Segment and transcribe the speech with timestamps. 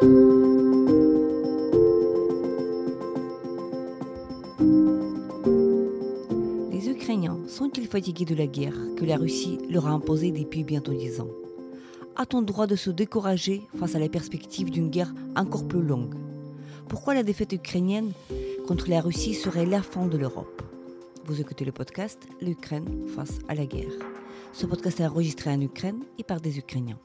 [0.00, 0.08] Les
[6.88, 11.20] Ukrainiens sont-ils fatigués de la guerre que la Russie leur a imposée depuis bientôt dix
[11.20, 11.26] ans
[12.14, 16.14] A-t-on droit de se décourager face à la perspective d'une guerre encore plus longue?
[16.88, 18.12] Pourquoi la défaite ukrainienne
[18.68, 20.62] contre la Russie serait la fin de l'Europe?
[21.24, 23.90] Vous écoutez le podcast L'Ukraine face à la guerre.
[24.52, 27.00] Ce podcast est enregistré en Ukraine et par des Ukrainiens.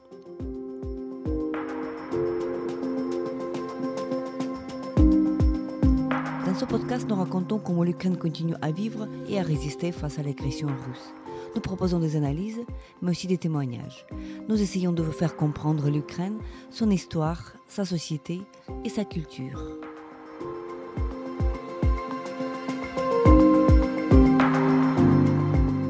[6.54, 10.22] Dans ce podcast, nous racontons comment l'Ukraine continue à vivre et à résister face à
[10.22, 11.12] l'agression russe.
[11.56, 12.60] Nous proposons des analyses,
[13.02, 14.06] mais aussi des témoignages.
[14.48, 16.38] Nous essayons de vous faire comprendre l'Ukraine,
[16.70, 18.42] son histoire, sa société
[18.84, 19.60] et sa culture.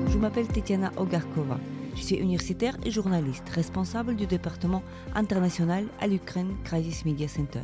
[0.08, 1.60] Je m'appelle Tetiana Ogarkova.
[1.94, 4.82] Je suis universitaire et journaliste, responsable du département
[5.14, 7.60] international à l'Ukraine Crisis Media Center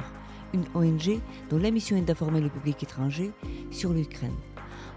[0.52, 3.32] une ONG dont la mission est d'informer le public étranger
[3.70, 4.36] sur l'Ukraine.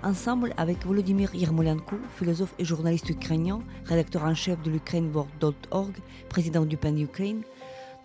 [0.03, 5.95] Ensemble avec Volodymyr Yermolenko, philosophe et journaliste ukrainien, rédacteur en chef de l'UkraineWorld.org,
[6.27, 7.41] président du PAN Ukraine,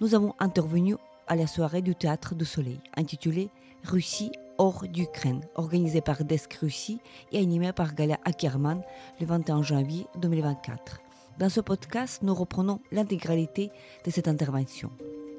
[0.00, 0.94] nous avons intervenu
[1.26, 3.50] à la soirée du Théâtre du Soleil, intitulée
[3.84, 7.00] Russie hors d'Ukraine, organisée par Desk Russie
[7.32, 8.82] et animée par Gala Ackerman
[9.20, 11.00] le 21 janvier 2024.
[11.38, 13.70] Dans ce podcast, nous reprenons l'intégralité
[14.04, 14.90] de cette intervention.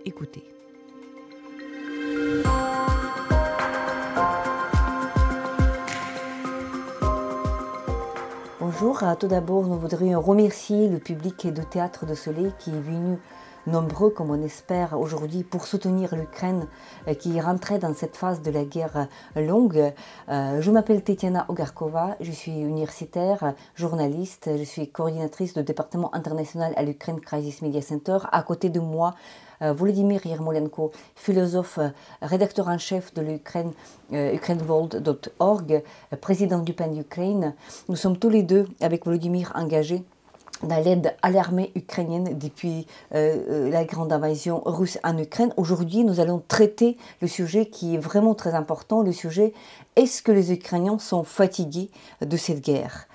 [0.05, 0.58] Écoutez.
[8.81, 13.17] Bonjour, tout d'abord nous voudrions remercier le public de Théâtre de Soleil qui est venu
[13.67, 16.65] nombreux, comme on espère aujourd'hui, pour soutenir l'Ukraine
[17.09, 19.91] euh, qui rentrait dans cette phase de la guerre longue.
[20.29, 26.71] Euh, je m'appelle Tetiana Ogarkova, je suis universitaire, journaliste, je suis coordinatrice du département international
[26.77, 28.19] à l'Ukraine Crisis Media Center.
[28.31, 31.79] À côté de moi, euh, Volodymyr Yermolenko, philosophe,
[32.21, 33.71] rédacteur en chef de l'Ukraine,
[34.11, 35.83] ukraineworld.org,
[36.21, 37.53] président du PAN Ukraine.
[37.87, 40.03] Nous sommes tous les deux, avec Volodymyr, engagés
[40.63, 42.85] dans l'aide à l'armée ukrainienne depuis
[43.15, 45.53] euh, la grande invasion russe en Ukraine.
[45.57, 49.53] Aujourd'hui, nous allons traiter le sujet qui est vraiment très important, le sujet
[49.95, 51.89] est-ce que les Ukrainiens sont fatigués
[52.21, 53.07] de cette guerre?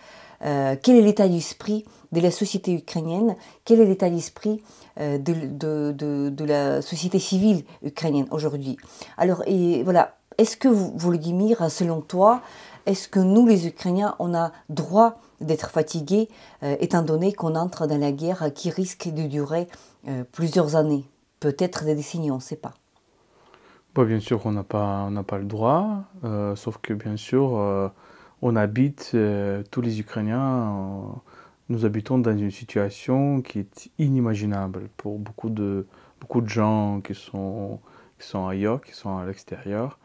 [0.45, 3.37] Euh, Quel est l'état d'esprit de la société ukrainienne?
[3.65, 4.63] Quel est l'état d'esprit
[5.01, 8.77] euh, de, la société civile ukrainienne aujourd'hui?
[9.17, 12.43] Alors, et voilà, est-ce que, Volodymyr, selon toi,
[12.87, 16.29] est-ce que nous, les Ukrainiens, on a droit d'être fatigués,
[16.63, 19.69] euh, étant donné qu'on entre dans la guerre qui risque de durer
[20.33, 21.07] plusieurs années,
[21.41, 22.75] peut-être des décennies, on ne sait pas?
[23.97, 26.03] Bien sûr, on n'a pas, pas le droit,
[26.57, 27.91] sauf que bien sûr,
[28.45, 29.17] on habite,
[29.71, 31.21] tous les Ukrainiens,
[31.69, 35.87] nous habitons dans une situation qui est inimaginable pour beaucoup de,
[36.21, 37.81] beaucoup de gens qui sont,
[38.19, 39.99] qui sont ailleurs, qui sont à l'extérieur.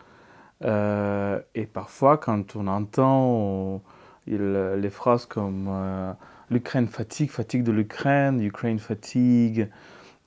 [0.63, 3.81] Euh, et parfois, quand on entend
[4.27, 6.13] les phrases comme euh,
[6.49, 9.69] l'Ukraine fatigue, fatigue de l'Ukraine, l'Ukraine fatigue,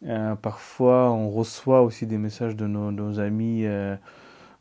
[0.04, 3.64] euh, parfois on reçoit aussi des messages de nos amis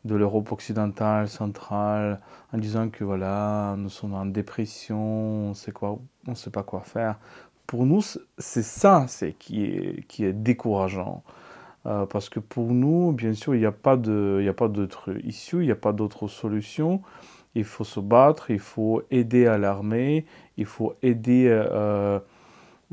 [0.06, 2.20] de l'Europe occidentale, centrale,
[2.54, 5.00] en disant que voilà, nous sommes en dépression,
[5.50, 7.18] on sait quoi, on sait pas quoi faire.
[7.68, 8.02] Pour nous,
[8.38, 11.24] c'est ça, c'est qui est, qui est décourageant.
[11.88, 15.72] Euh, parce que pour nous, bien sûr, il n'y a pas d'autre issue, il n'y
[15.72, 17.02] a pas d'autre solution.
[17.56, 20.26] Il faut se battre, il faut aider à l'armée,
[20.58, 22.20] il faut aider euh,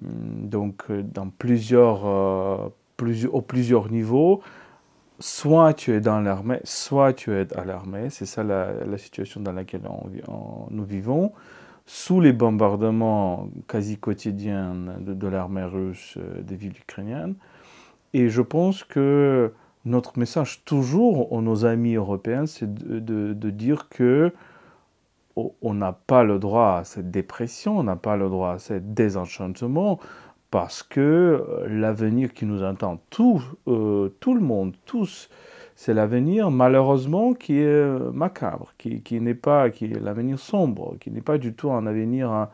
[0.03, 4.43] donc dans plusieurs, euh, plusieurs, plusieurs niveaux.
[5.21, 8.09] Soit tu es dans l'armée, soit tu es à l'armée.
[8.11, 9.83] C'est ça la, situation dans laquelle
[10.71, 11.33] nous vivons.
[11.87, 17.35] Sous les bombardements quasi quotidiens de, l'armée russe des villes ukrainiennes.
[18.13, 19.53] Et je pense que
[19.85, 23.01] notre message toujours aux nos amis européens, c'est de,
[23.33, 24.33] de, dire que
[25.63, 28.75] on n'a pas le droit à cette dépression, on n'a pas le droit à ce
[28.75, 30.01] désenchantement,
[30.51, 35.29] parce que euh, l'avenir qui nous attend, tout, euh, tout le monde, tous,
[35.77, 41.21] c'est l'avenir malheureusement qui est macabre, qui, n'est pas, qui est l'avenir sombre, qui n'est
[41.21, 42.49] pas du tout un avenir hein,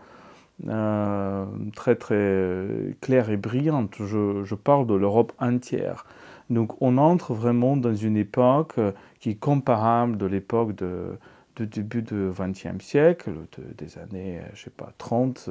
[0.69, 3.95] euh, très très claire et brillante.
[3.99, 6.05] Je, je parle de l'Europe entière.
[6.51, 8.79] Donc on entre vraiment dans une époque
[9.21, 11.17] qui est comparable de l'époque de,
[11.57, 13.33] de, début du XXe siècle,
[13.77, 15.49] des années, je sais pas, 30,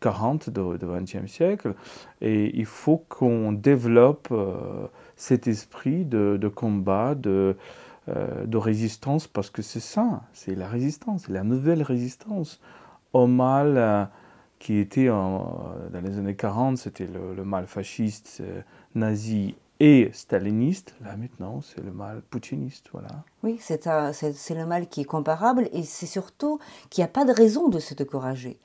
[0.00, 1.74] 40 du XXe siècle.
[2.20, 4.86] Et il faut qu'on développe euh,
[5.16, 7.56] cet esprit de, combat, de,
[8.08, 12.60] euh, de résistance, parce que c'est ça, c'est la résistance, la nouvelle résistance
[13.12, 14.08] au mal
[14.60, 15.74] qui était dans
[16.04, 18.60] les années 40, c'était le, mal fasciste, euh,
[18.94, 23.24] nazi et staliniste, là maintenant c'est le mal poutiniste, voilà.
[23.42, 26.58] Oui, c'est le mal qui est comparable et c'est surtout
[26.90, 28.58] qu'il n'y a pas de raison de se décourager.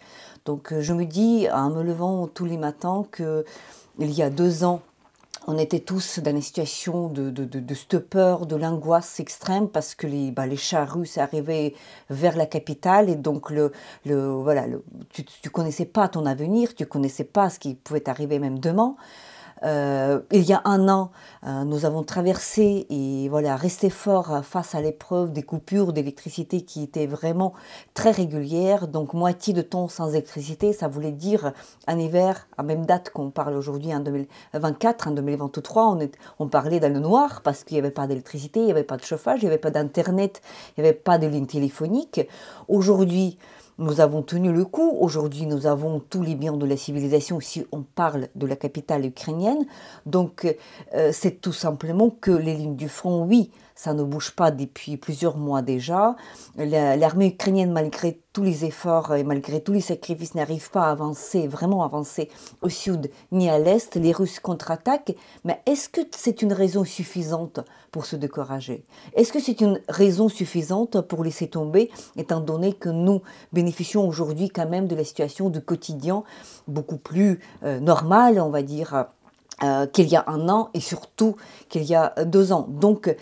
[0.43, 3.45] Donc euh, je me dis en me levant tous les matins que
[3.97, 4.81] il y a deux ans,
[5.47, 9.95] on était tous dans une situation de, de, de, de stupeur, de l'angoisse extrême parce
[9.95, 11.75] que les, bah, les chars russes arrivaient
[12.09, 13.71] vers la capitale et donc le,
[14.05, 14.65] le, voilà,
[15.09, 18.95] tu ne connaissais pas ton avenir, tu connaissais pas ce qui pouvait arriver même demain.
[19.63, 21.11] Euh, il y a un an,
[21.45, 26.83] euh, nous avons traversé et voilà, resté fort face à l'épreuve des coupures d'électricité qui
[26.83, 27.53] étaient vraiment
[27.93, 28.87] très régulières.
[28.87, 31.53] Donc moitié de temps sans électricité, ça voulait dire
[31.87, 35.97] un hiver à même date qu'on parle aujourd'hui en 2024, en 2023,
[36.39, 38.97] on, parlait dans le noir parce qu'il n'y avait pas d'électricité, il n'y avait pas
[38.97, 40.41] de chauffage, il n'y avait pas d'internet,
[40.77, 42.27] il n'y avait pas de ligne téléphonique.
[42.67, 43.37] Aujourd'hui,
[43.77, 44.97] nous avons tenu le coup.
[44.99, 49.05] Aujourd'hui, nous avons tous les biens de la civilisation si on parle de la capitale
[49.05, 49.65] ukrainienne.
[50.05, 50.47] Donc,
[50.93, 54.95] euh, c'est tout simplement que les lignes du front, oui, ça ne bouge pas depuis
[54.95, 56.15] plusieurs mois déjà.
[56.55, 61.47] L'armée ukrainienne, malgré tous les efforts et malgré tous les sacrifices, n'arrive pas à avancer,
[61.47, 62.29] vraiment avancer
[62.61, 63.95] au sud ni à l'est.
[63.95, 65.15] Les Russes contre-attaquent.
[65.43, 67.59] Mais est-ce que c'est une raison suffisante
[67.91, 68.85] pour se décourager?
[69.13, 73.21] Est-ce que c'est une raison suffisante pour laisser tomber, étant donné que nous
[73.51, 76.23] bénéficions aujourd'hui quand même de la situation du quotidien
[76.67, 79.05] beaucoup plus euh, normale, on va dire,
[79.63, 81.35] euh, qu'il y a un an et surtout
[81.69, 82.67] qu'il y a deux ans?
[82.69, 83.13] Donc,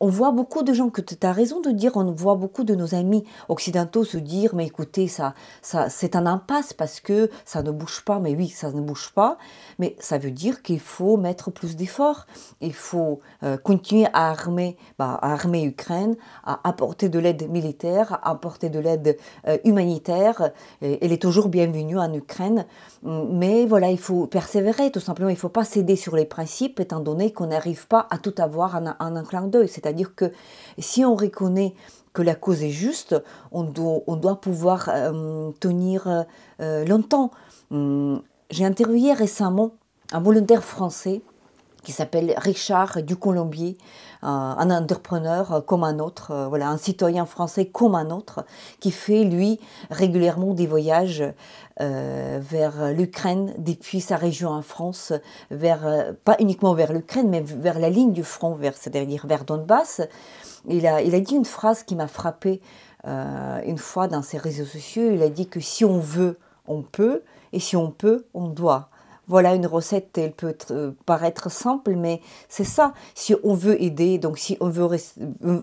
[0.00, 2.74] on voit beaucoup de gens, que tu as raison de dire, on voit beaucoup de
[2.74, 7.62] nos amis occidentaux se dire, mais écoutez, ça, ça, c'est un impasse parce que ça
[7.62, 8.18] ne bouge pas.
[8.18, 9.38] Mais oui, ça ne bouge pas,
[9.78, 12.26] mais ça veut dire qu'il faut mettre plus d'efforts.
[12.60, 18.14] Il faut euh, continuer à armer, bah, à armer Ukraine, à apporter de l'aide militaire,
[18.22, 19.16] à apporter de l'aide
[19.46, 20.50] euh, humanitaire.
[20.82, 22.66] elle est toujours bienvenue en Ukraine.
[23.02, 25.30] Mais voilà, il faut persévérer, tout simplement.
[25.30, 28.34] Il ne faut pas céder sur les principes, étant donné qu'on n'arrive pas à tout
[28.38, 29.68] avoir en, un clin d'œil.
[29.86, 30.32] C'est-à-dire que
[30.78, 31.72] si on reconnaît
[32.12, 33.14] que la cause est juste,
[33.52, 36.24] on doit, pouvoir euh, tenir
[36.60, 37.30] euh, longtemps.
[37.70, 39.74] Hum, j'ai interviewé récemment
[40.10, 41.22] un volontaire français
[41.86, 43.78] qui s'appelle Richard Ducolombier,
[44.20, 48.44] un entrepreneur comme un autre, euh, voilà, un citoyen français comme un autre,
[48.80, 51.22] qui fait lui régulièrement des voyages
[51.80, 55.12] euh, vers l'Ukraine depuis sa région en France,
[55.52, 60.00] vers euh, pas uniquement vers l'Ukraine, mais vers la ligne du front, c'est-à-dire vers Donbass.
[60.66, 62.60] Il a, il a dit une phrase qui m'a frappé
[63.04, 65.12] une fois dans ses réseaux sociaux.
[65.12, 67.22] Il a dit que si on veut, on peut,
[67.52, 68.88] et si on peut, on doit
[69.28, 72.94] voilà une recette, elle peut euh, paraître simple, mais c'est ça.
[73.14, 74.86] Si on veut aider, donc si on veut,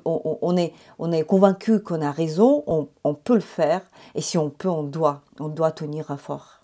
[0.05, 3.81] on, est, on est convaincu qu'on a raison, on, peut le faire,
[4.15, 6.59] et si on peut, on doit, on doit tenir fort.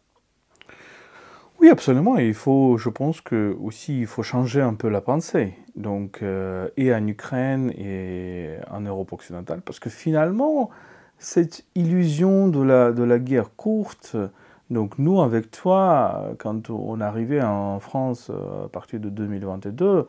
[1.62, 2.18] Oui, absolument.
[2.18, 5.56] il faut, je pense que aussi, il faut changer un peu la pensée.
[5.76, 10.70] Donc, euh, et en Ukraine et en Europe occidentale, parce que finalement,
[11.18, 14.16] cette illusion de la, de la guerre courte,
[14.70, 20.06] donc nous, avec toi, quand on arrivait en France euh, à partir de 2022,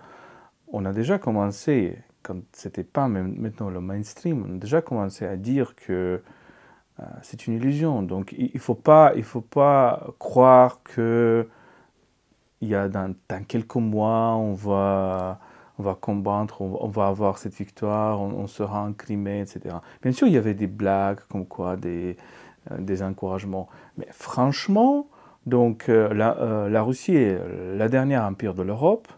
[0.73, 5.37] on a déjà commencé, quand c'était pas maintenant le mainstream, on a déjà commencé à
[5.37, 6.23] dire que
[7.01, 8.03] euh, c'est une illusion.
[8.03, 11.49] Donc il ne faut, pas, faut pas croire que
[12.61, 13.15] il y a dans,
[13.49, 15.41] quelques mois, on va,
[15.79, 19.77] on va combattre, on, va avoir cette victoire, on, on sera en Crimée, etc.
[20.03, 22.19] Bien sûr, il y avait des blagues comme quoi des
[22.79, 23.69] des encouragements.
[23.97, 25.07] Mais franchement,
[25.47, 27.39] donc euh, la, euh, la, Russie est
[27.77, 29.09] la dernière empire de l'Europe.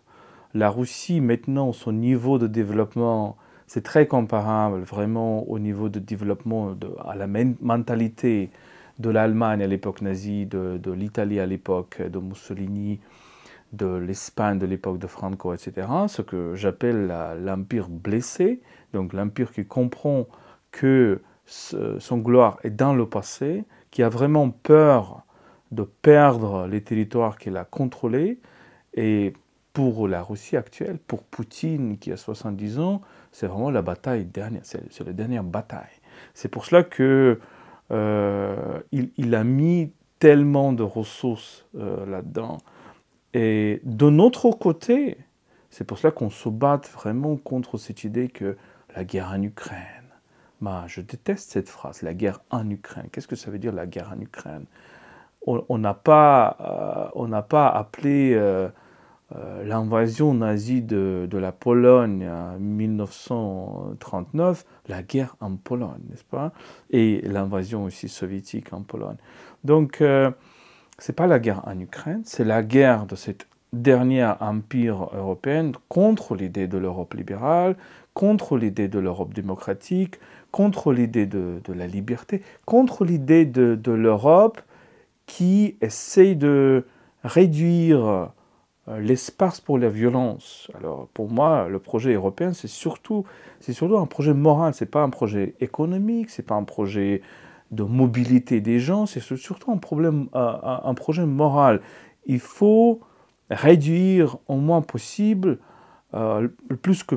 [0.54, 6.74] La Russie, maintenant, son niveau de développement, c'est très comparable vraiment au niveau de développement,
[7.04, 8.50] à la mentalité
[8.98, 13.00] de l'Allemagne à l'époque nazie, de, de l'Italie à l'époque de Mussolini,
[13.72, 15.88] de l'Espagne de l'époque de Franco, etc.
[16.08, 18.60] Ce que j'appelle l'empire blessé,
[18.92, 20.26] donc l'empire qui comprend
[20.70, 25.24] que son gloire est dans le passé, qui a vraiment peur
[25.70, 28.38] de perdre les territoires qu'il a contrôlés.
[28.94, 29.32] Et
[29.72, 33.00] pour la Russie actuelle, pour Poutine qui a 70 ans,
[33.32, 36.00] c'est vraiment la bataille dernière, c'est la dernière bataille.
[36.34, 37.40] C'est pour cela que
[37.90, 42.58] euh, il, a mis tellement de ressources euh, là-dedans.
[43.34, 45.16] Et de notre côté,
[45.70, 48.56] c'est pour cela qu'on se bat vraiment contre cette idée que
[48.94, 50.01] la guerre en Ukraine,
[50.86, 53.08] je déteste cette phrase, la guerre en Ukraine.
[53.10, 54.64] Qu'est-ce que ça veut dire la guerre en Ukraine?
[55.46, 58.68] On n'a pas, euh, pas appelé euh,
[59.34, 66.52] euh, l'invasion nazie de, de, la Pologne en 1939 la guerre en Pologne, n'est-ce pas?
[66.90, 69.16] Et l'invasion aussi soviétique en Pologne.
[69.64, 70.32] Donc, ce
[71.08, 76.36] n'est pas la guerre en Ukraine, c'est la guerre de cette dernier empire européen contre
[76.36, 77.74] l'idée de l'Europe libérale,
[78.14, 80.18] contre l'idée de l'Europe démocratique,
[80.52, 84.60] contre l'idée de, la liberté, contre l'idée de, l'Europe
[85.26, 86.86] qui essaye de
[87.24, 88.06] réduire
[88.88, 90.70] euh, l'espace pour la violence.
[90.78, 93.24] Alors pour moi, le projet européen, c'est surtout,
[93.60, 97.22] surtout un projet moral, c'est pas un projet économique, c'est pas un projet
[97.70, 101.80] de mobilité des gens, c'est surtout un, problème, un projet moral.
[102.26, 103.00] Il faut
[103.50, 105.58] réduire au moins possible,
[106.14, 107.16] euh, le plus que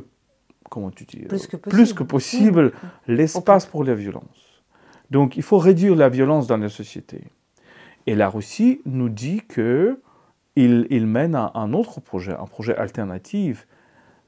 [0.75, 2.74] comment tu dis, plus que possible, plus que possible
[3.08, 4.62] l'espace pour la violence.
[5.10, 7.22] Donc il faut réduire la violence dans la société.
[8.08, 10.01] Et la Russie nous dit que
[10.58, 13.67] il, mène un, autre projet, un projet alternatif.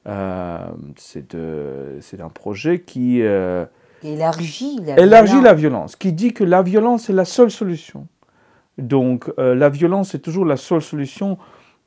[0.08, 3.66] Euh, c'est un projet qui euh,
[4.04, 5.44] élargit, la, élargit violence.
[5.44, 8.08] la violence, qui dit que la violence est la seule solution.
[8.78, 11.38] Donc euh, la violence est toujours la seule solution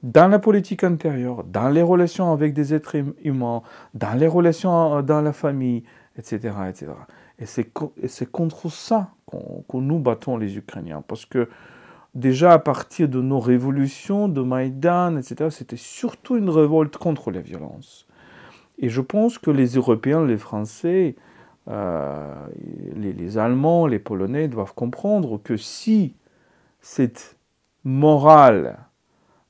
[0.02, 3.62] dans la politique intérieure, dans les relations avec des êtres humains,
[3.94, 5.84] dans les relations dans la famille,
[6.16, 6.54] etc.
[6.68, 6.92] etc.
[7.38, 7.46] Et
[8.08, 11.48] c'est contre ça qu'on nous battons les Ukrainiens, parce que
[12.14, 17.40] déjà à partir de nos révolutions, de Maïdan, etc., c'était surtout une révolte contre la
[17.40, 18.06] violence.
[18.78, 21.14] Et je pense que les Européens, les Français,
[21.68, 22.46] euh,
[22.96, 26.14] les, Allemands, les Polonais doivent comprendre que si
[26.80, 27.36] cette
[27.84, 28.78] morale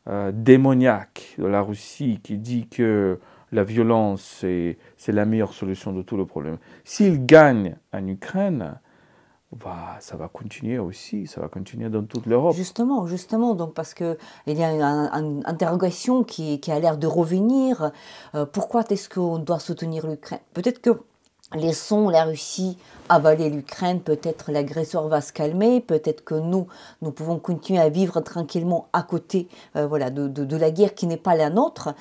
[0.08, 3.18] euh, démoniaque de la Russie qui dit que
[3.52, 4.44] la violence
[4.96, 8.78] c'est la meilleure solution de tout le problème, s'ils gagnent en Ukraine,
[9.98, 12.54] ça va continuer aussi, ça va continuer dans toute l'Europe.
[12.54, 14.16] Justement, justement, donc parce que
[14.46, 17.90] il y a une, interrogation qui, qui, a l'air de revenir.
[18.34, 20.40] Euh, pourquoi est-ce qu'on doit soutenir l'Ukraine?
[20.54, 20.90] Peut-être que
[21.54, 22.78] laissons la Russie
[23.10, 26.68] avaler l'Ukraine, peut-être l'agresseur va se calmer, peut-être que nous,
[27.02, 31.08] nous pouvons continuer à vivre tranquillement à côté euh, voilà, de, de, la guerre qui
[31.08, 31.92] n'est pas la nôtre.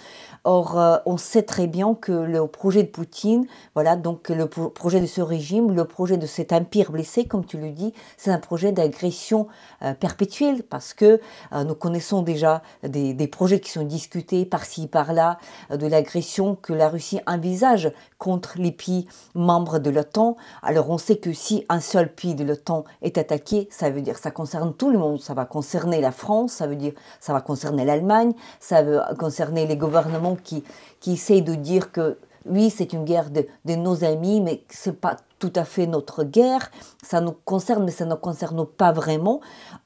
[0.44, 5.02] Or, euh, on sait très bien que le projet de Poutine, voilà, donc le projet
[5.02, 8.38] de ce régime, le projet de cet empire blessé, comme tu le dis, c'est un
[8.38, 9.48] projet d'agression
[9.82, 11.20] euh, perpétuelle parce que
[11.66, 15.40] nous connaissons déjà des, des, projets qui sont discutés par-ci, par-là,
[15.72, 20.36] de l'agression que la Russie envisage contre les pays membres de l'OTAN.
[20.62, 24.18] Alors, on sait que si un seul pays de l'OTAN est attaqué, ça veut dire
[24.18, 25.20] ça concerne tout le monde.
[25.20, 29.66] Ça va concerner la France, ça veut dire ça va concerner l'Allemagne, ça va concerner
[29.66, 30.64] les gouvernements qui,
[31.00, 32.18] qui essayent de dire que
[32.50, 36.70] oui, c'est une guerre de, nos amis, mais c'est pas tout à fait notre guerre.
[37.02, 39.40] Ça nous concerne, mais ça ne nous concerne pas vraiment.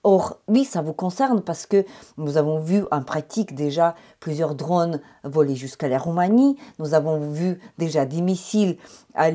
[0.04, 1.86] Or, oui, ça vous concerne parce que
[2.18, 6.58] nous avons vu en pratique déjà plusieurs drones voler jusqu'à la Roumanie.
[6.80, 8.78] Nous avons vu déjà des missiles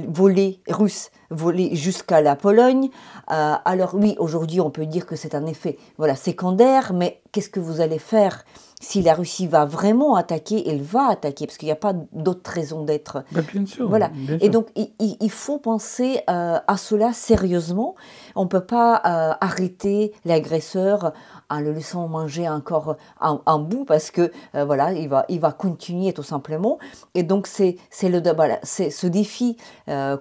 [0.09, 2.91] voler russes voler jusqu'à la Pologne.
[3.31, 7.51] Euh, alors oui, aujourd'hui, on peut dire que c'est un effet voilà secondaire, mais qu'est-ce
[7.51, 8.45] que vous allez faire?
[8.81, 12.51] Si la Russie va vraiment attaquer, elle va attaquer, parce qu'il n'y a pas d'autre
[12.51, 13.25] raison d'être.
[13.33, 13.89] Ben, bien sûr.
[13.89, 14.11] Voilà.
[14.41, 17.97] Et donc, il, faut penser euh, à cela sérieusement.
[18.37, 21.13] On ne peut pas euh, arrêter l'agresseur
[21.51, 25.51] en le laissant manger encore un, bout, parce que euh, voilà, il va, il va
[25.53, 26.79] continuer tout simplement.
[27.15, 29.57] Et donc, c'est le voilà, ce défi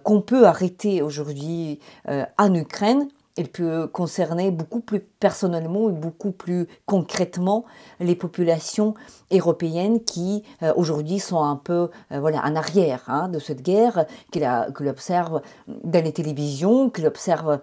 [0.03, 1.79] qu'on peut arrêter aujourd'hui
[2.37, 7.65] en Ukraine il peut concerner beaucoup plus personnellement et beaucoup plus concrètement
[7.99, 8.95] les populations
[9.31, 14.05] européennes qui euh, aujourd'hui sont un peu euh, voilà en arrière hein, de cette guerre,
[14.31, 14.47] qu'ils
[14.87, 17.59] observent dans les télévisions, qu'ils observent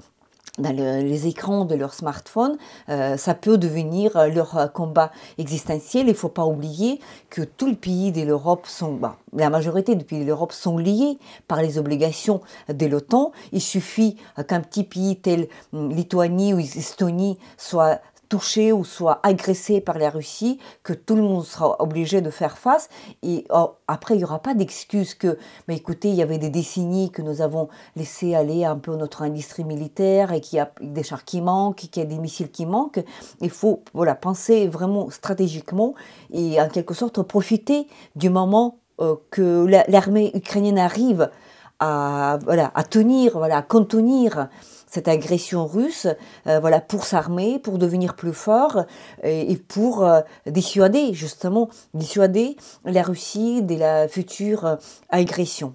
[0.59, 2.57] dans les écrans de leur smartphone,
[2.89, 6.07] euh, ça peut devenir euh, leur combat existentiel.
[6.07, 9.95] Il ne faut pas oublier que tous les pays de l'Europe sont, bah, la majorité
[9.97, 11.19] des pays de l'Europe sont liés
[11.49, 13.33] par les obligations de l'OTAN.
[13.53, 14.17] Il suffit
[14.49, 18.01] qu'un petit pays tel hum, Lituanie ou Estonie soit
[18.35, 22.59] touché ou soit agressé par la Russie, que tout le monde sera obligé de faire
[22.59, 22.89] face.
[23.23, 25.39] Et oh, après, il n'y aura pas d'excuse que,
[25.69, 29.23] mais écoutez, il y avait des décennies que nous avons laissé aller un peu notre
[29.23, 32.51] industrie militaire et qu'il y a des chars qui manquent, qu'il y a des missiles
[32.51, 33.05] qui manquent.
[33.41, 35.95] Il faut voilà, penser vraiment stratégiquement
[36.33, 37.87] et en quelque sorte profiter
[38.17, 41.31] du moment euh, que l'armée ukrainienne arrive
[41.79, 44.49] à, voilà, à tenir, voilà, à contenir
[44.95, 46.07] cette agression russe,
[46.47, 48.87] euh, voilà, pour s'armer, pour devenir plus fort
[49.25, 54.77] et, pour euh, dissuader justement, dissuader la Russie de la future euh,
[55.11, 55.75] agression.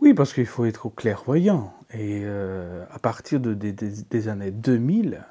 [0.00, 1.72] Oui, parce qu'il faut être clairvoyant.
[1.92, 5.24] Et à partir de, des années 2000,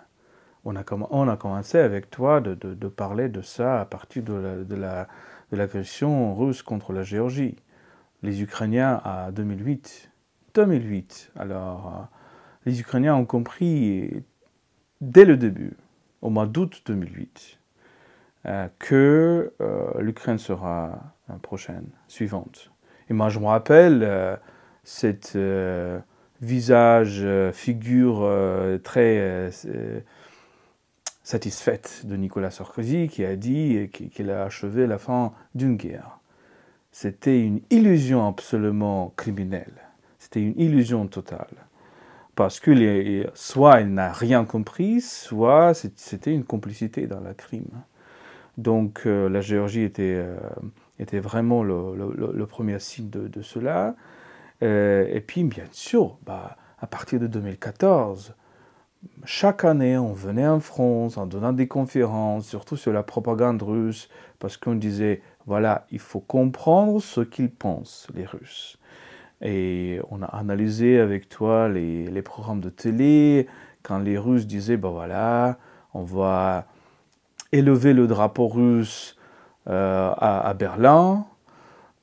[0.64, 4.76] on a, on a commencé avec toi de, parler de ça à partir de
[5.52, 7.58] l'agression la, russe contre la Géorgie.
[8.24, 10.10] Les Ukrainiens à 2008.
[10.56, 11.32] 2008.
[11.38, 12.08] Alors,
[12.66, 14.24] les Ukrainiens ont compris
[15.02, 15.74] dès le début,
[16.22, 17.60] au mois d'août 2008,
[18.80, 19.54] que
[20.00, 22.72] l'Ukraine sera la prochaine, suivante.
[23.10, 24.40] Et moi, je me rappelle
[24.84, 25.38] cette
[26.42, 28.30] visage, figure
[28.84, 29.50] très
[31.24, 36.20] satisfaite de Nicolas Sarkozy qui a dit qu'il a achevé la fin d'une guerre.
[36.92, 39.74] C'était une illusion absolument criminelle.
[40.20, 41.65] C'était une illusion totale.
[42.36, 47.70] Parce que soit il n'a rien compris, soit c'était une complicité dans le crime.
[48.58, 50.38] Donc euh, la Géorgie était, euh,
[51.00, 53.96] était vraiment le, premier signe de, cela.
[54.64, 58.34] Euh, et puis, bien sûr, bah, à partir de 2014,
[59.24, 64.10] chaque année, on venait en France en donnant des conférences, surtout sur la propagande russe,
[64.40, 68.78] parce qu'on disait, voilà, il faut comprendre ce qu'ils pensent, les Russes.
[69.42, 73.48] Et on a analysé avec toi les, les programmes de télé,
[73.84, 75.58] quand les Russes disaient, ben voilà,
[75.94, 76.66] on va
[77.52, 79.18] élever le drapeau russe
[79.68, 81.26] euh, à, Berlin.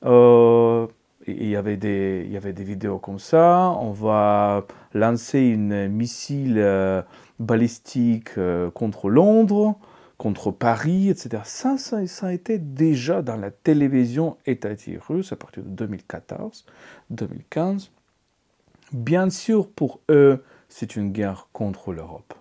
[0.05, 0.87] Euh,
[1.27, 3.73] il y, avait des, y avait des vidéos comme ça.
[3.79, 7.01] On va lancer une missile euh,
[7.39, 8.31] balistique
[8.73, 9.77] contre Londres,
[10.17, 11.43] contre Paris, etc.
[11.45, 16.65] Ça, ça, ça, été déjà dans la télévision étatique russe à partir de 2014,
[17.09, 17.91] 2015.
[18.91, 22.33] Bien sûr, pour eux, c'est une guerre contre l'Europe,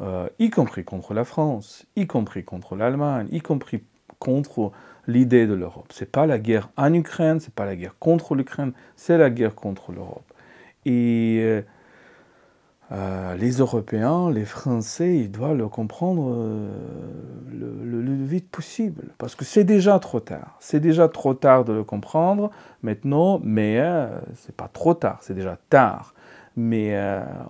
[0.00, 3.82] euh, y compris contre la France, y compris contre l'Allemagne, y compris
[4.18, 4.72] contre
[5.06, 5.88] l'idée de l'Europe.
[5.90, 9.54] C'est pas la guerre en Ukraine, c'est pas la guerre contre l'Ukraine, c'est la guerre
[9.54, 10.32] contre l'Europe.
[10.84, 11.62] Et euh,
[12.92, 16.68] euh, les Européens, les Français, ils doivent le comprendre euh,
[17.50, 20.56] le, le, vite possible, parce que c'est déjà trop tard.
[20.60, 22.50] C'est déjà trop tard de le comprendre
[22.82, 23.82] maintenant, mais
[24.34, 26.14] c'est pas trop tard, c'est déjà tard.
[26.56, 26.94] Mais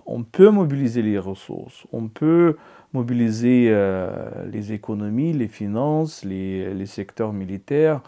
[0.05, 2.55] on peut mobiliser les ressources, on peut
[2.93, 4.09] mobiliser euh,
[4.51, 8.01] les économies, les finances, les, secteurs militaires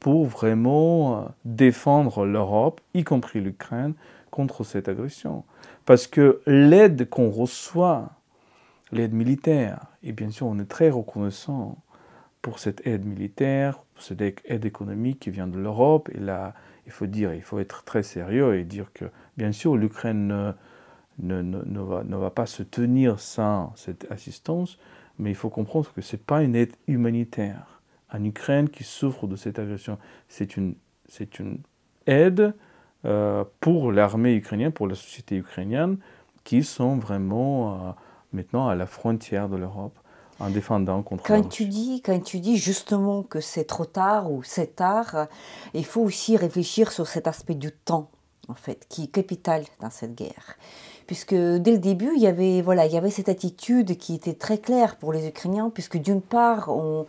[0.00, 3.92] pour vraiment euh, défendre l'Europe, y compris l'Ukraine,
[4.30, 5.44] contre cette agression.
[5.90, 8.12] Parce que l'aide qu'on reçoit,
[8.92, 11.78] l'aide militaire, et bien sûr on est très reconnaissant
[12.42, 16.54] pour cette aide militaire, pour cette aide économique qui vient de l'Europe, et là
[16.86, 21.42] il faut dire, il faut être très sérieux et dire que bien sûr l'Ukraine ne,
[21.42, 24.78] ne, va, ne, va, pas se tenir sans cette assistance,
[25.18, 29.26] mais il faut comprendre que ce n'est pas une aide humanitaire en Ukraine qui souffre
[29.26, 29.98] de cette agression.
[30.28, 30.76] C'est une,
[31.08, 31.58] c'est une
[32.06, 32.54] aide
[33.04, 35.98] euh, pour l'armée ukrainienne, pour la société ukrainienne,
[36.44, 37.90] qui sont vraiment euh,
[38.32, 39.98] maintenant à la frontière de l'Europe
[40.40, 44.42] en défendant contre quand tu dis Quand tu dis justement que c'est trop tard ou
[44.42, 45.26] c'est tard,
[45.74, 48.10] il faut aussi réfléchir sur cet aspect du temps,
[48.48, 50.56] en fait, qui est capital dans cette guerre.
[51.06, 54.34] Puisque dès le début, il y avait, voilà, il y avait cette attitude qui était
[54.34, 57.06] très claire pour les Ukrainiens, puisque d'une part, on,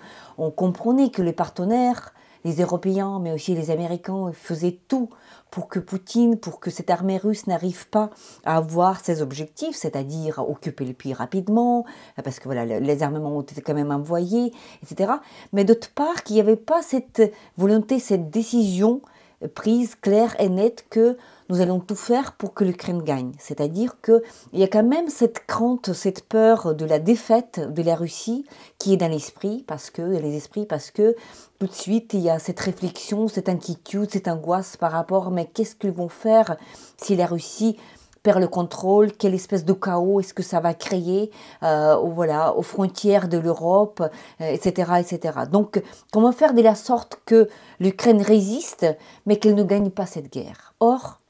[0.55, 5.09] comprenait que les partenaires, les Européens, mais aussi les Américains, faisaient tout
[5.49, 8.09] pour que Poutine, pour que cette armée russe n'arrive pas
[8.45, 11.85] à avoir ses objectifs, c'est-à-dire occuper le pays rapidement,
[12.23, 15.11] parce que voilà, les armements ont été quand même envoyés, etc.
[15.51, 19.01] Mais d'autre part, qu'il n'y avait pas cette volonté, cette décision
[19.47, 21.17] prise claire et nette que
[21.51, 23.33] nous allons tout faire pour que l'Ukraine gagne.
[23.37, 24.21] C'est-à-dire qu'il
[24.53, 28.45] y a quand même cette crainte, cette peur de la défaite de la Russie
[28.79, 31.13] qui est dans l'esprit, parce que, dans les esprits, parce que
[31.59, 35.45] tout de suite, il y a cette réflexion, cette inquiétude, cette angoisse par rapport, mais
[35.45, 36.55] qu'est-ce qu'ils vont faire
[36.95, 37.75] si la Russie
[38.23, 41.31] perd le contrôle, quelle espèce de chaos est-ce que ça va créer
[41.63, 44.03] euh, voilà, aux frontières de l'Europe,
[44.39, 45.39] etc., euh, etc.
[45.51, 45.81] Donc,
[46.13, 48.85] comment faire de la sorte que l'Ukraine résiste,
[49.25, 50.75] mais qu'elle ne gagne pas cette guerre?
[50.79, 51.20] Or,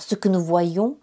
[0.00, 0.96] ce que nous voyons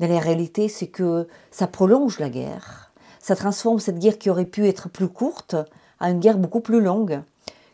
[0.00, 2.92] dans la réalité, c'est que ça prolonge la guerre.
[3.20, 5.54] Ça transforme cette guerre qui aurait pu être plus courte
[6.00, 7.20] à une guerre beaucoup plus longue,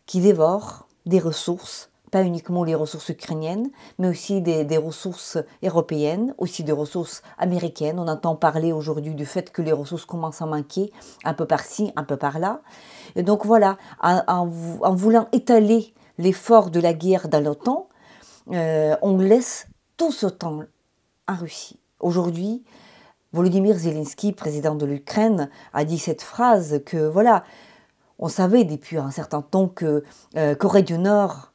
[0.07, 6.64] qui dévore des ressources, pas uniquement les ressources ukrainiennes, mais aussi des, ressources européennes, aussi
[6.64, 8.00] des ressources américaines.
[8.00, 10.92] On entend parler aujourd'hui du fait que les ressources commencent à manquer
[11.24, 12.61] un peu par-ci, un peu par-là.
[13.14, 17.88] Et donc voilà, en, voulant étaler l'effort de la guerre dans l'OTAN,
[18.52, 20.61] euh, on laisse tout ce temps
[21.28, 21.78] en Russie.
[22.00, 22.62] Aujourd'hui,
[23.32, 27.44] Volodymyr Zelensky, président de l'Ukraine, a dit cette phrase que voilà,
[28.18, 30.04] on savait depuis un certain temps que
[30.37, 31.52] euh, Corée du Nord,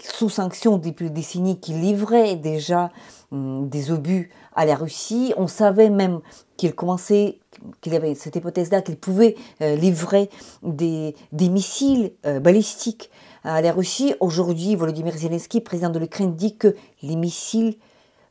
[0.00, 2.90] sous sanction depuis des décennies, qui livrait déjà
[3.32, 6.20] hum, des obus à la Russie, on savait même
[6.56, 7.40] qu'il commençait,
[7.80, 10.30] qu'il avait cette hypothèse-là, qu'il pouvait euh, livrer
[10.62, 13.10] des, des missiles euh, balistiques
[13.46, 14.14] à la Russie.
[14.18, 17.76] Aujourd'hui, Volodymyr Zelensky, président de l'Ukraine, dit que les missiles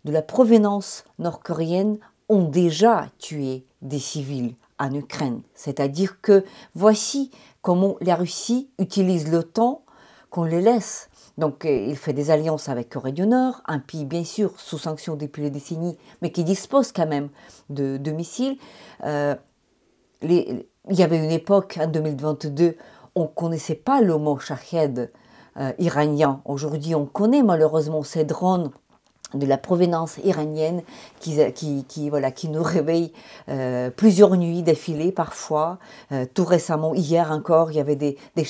[0.04, 1.98] de la provenance nord-coréenne
[2.28, 5.42] ont déjà tué des civils en Ukraine.
[5.54, 6.44] C'est-à-dire que
[6.76, 9.84] voici comment la Russie utilise temps
[10.30, 11.08] qu'on les laisse.
[11.38, 14.78] Donc euh, il fait des alliances avec Corée du Nord, un pays bien sûr sous
[14.78, 17.30] sanction depuis les décennies, mais qui dispose quand même
[17.70, 18.58] de, missiles.
[19.06, 19.36] Euh,
[20.22, 22.76] il y avait une époque, en 2022,
[23.16, 25.12] on ne connaissait pas le mot shahed
[25.58, 26.42] euh, iranien.
[26.46, 28.72] Aujourd'hui, on connaît malheureusement ces drones
[29.34, 30.82] de la provenance iranienne
[31.20, 33.12] qui, qui, voilà, qui nous réveille
[33.50, 35.78] euh, plusieurs nuits d'affilée parfois.
[36.12, 38.46] Euh, tout récemment, hier encore, il y avait des, des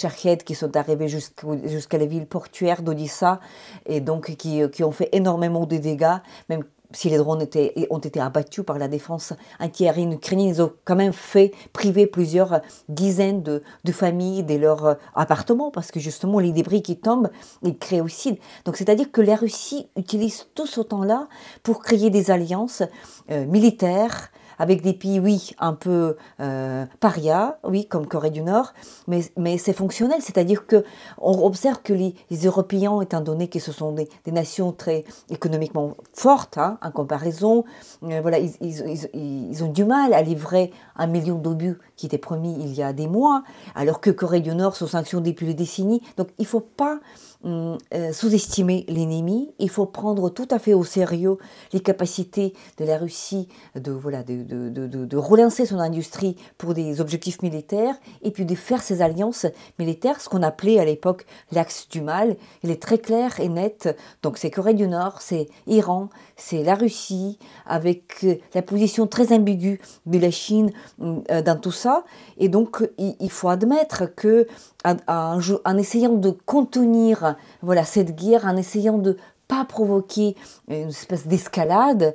[0.46, 3.40] qui sont arrivés jusqu'à la ville portuaire d'Odissa
[3.86, 6.18] et donc qui, qui, ont fait énormément de dégâts,
[6.50, 6.64] même
[6.96, 7.46] si les drones
[7.90, 12.62] ont été abattus par la défense antiaérienne ukrainienne, ils ont quand même fait priver plusieurs
[12.90, 17.30] dizaines de, familles de leurs euh, appartements, parce que justement, les débris qui tombent,
[17.64, 18.40] ils créent aussi.
[18.66, 21.28] Donc, c'est-à-dire que la Russie utilise tout ce temps-là
[21.64, 22.84] pour créer des alliances
[23.32, 28.74] euh, militaires, avec des pays, oui, un peu euh, paria, oui, comme Corée du Nord,
[29.08, 30.84] mais, mais c'est fonctionnel, c'est-à-dire que
[31.18, 32.16] on observe que les,
[32.46, 37.64] Européens, étant donné que ce sont des, nations très économiquement fortes, hein, en comparaison,
[38.04, 42.18] euh, voilà, ils, ils, ils, ont du mal à livrer un million d'obus qui était
[42.18, 45.54] promis il y a des mois, alors que Corée du Nord sont sanctions depuis des
[45.54, 46.02] décennies.
[46.18, 47.00] Donc il ne faut pas
[47.44, 51.38] hum, euh, sous-estimer l'ennemi, il faut prendre tout à fait au sérieux
[51.74, 57.42] les capacités de la Russie de, voilà, de, de, relancer son industrie pour des objectifs
[57.42, 59.46] militaires et puis de faire ses alliances
[59.80, 62.36] militaires, ce qu'on appelait à l'époque l'axe du mal.
[62.64, 63.96] Il est très clair et net.
[64.24, 69.34] Donc c'est Corée du Nord, c'est Iran, c'est la Russie, avec euh, la position très
[69.34, 72.04] ambiguë de la Chine hum, euh, dans tout ça.
[72.38, 74.48] Et donc, il, faut admettre que
[74.84, 80.36] en, essayant de contenir voilà, cette guerre, en essayant de pas provoquer
[80.68, 82.14] une espèce d'escalade,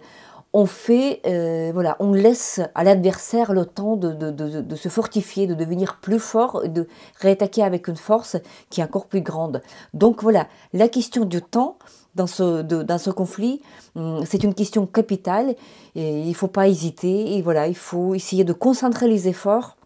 [0.52, 5.54] on fait, euh, voilà, on laisse à l'adversaire le temps de, de, se fortifier, de
[5.54, 6.88] devenir plus fort, de
[7.20, 8.36] réattaquer avec une force
[8.68, 9.62] qui est encore plus grande.
[9.94, 11.78] Donc voilà, la question du temps
[12.16, 13.62] dans ce, dans ce conflit,
[13.94, 15.54] hum, c'est une question capitale
[15.94, 19.76] et il ne faut pas hésiter et voilà, il faut essayer de concentrer les efforts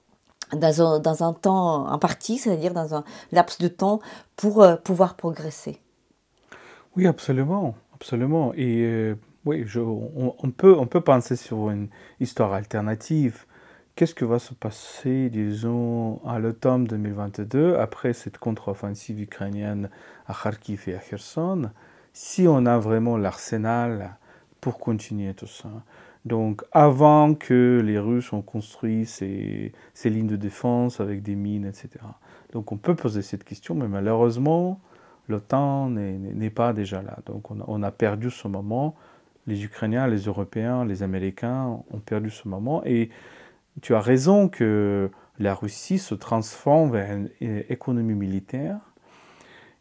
[0.53, 4.01] dans un, dans un temps imparti, c'est-à-dire dans un laps de temps
[4.37, 5.79] pour euh, pouvoir progresser.
[6.97, 8.53] Oui, absolument, absolument.
[8.57, 9.15] Euh,
[9.45, 13.45] oui, on, peut, on peut penser sur une histoire alternative.
[13.95, 19.91] Qu'est-ce que va se passer, disons, à l'automne 2022, après cette contre-offensive ukrainienne
[20.27, 21.71] à Kharkiv et à Kherson,
[22.13, 24.17] si on a vraiment l'arsenal
[24.61, 25.69] pour continuer tout ça?
[26.25, 31.67] Donc, avant que les Russes ont construit ces, ces, lignes de défense avec des mines,
[31.67, 31.91] etc.
[32.53, 34.81] Donc, on peut poser cette question, mais malheureusement,
[35.29, 37.19] l'OTAN n'est pas déjà là.
[37.27, 38.97] Donc, on a perdu ce moment
[39.47, 42.83] les Ukrainiens, les Européens, les Américains ont perdu ce moment.
[42.85, 43.11] Et
[43.83, 47.31] tu as raison que la Russie se transforme vers une
[47.69, 48.79] économie militaire.